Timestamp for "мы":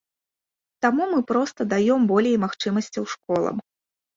1.11-1.19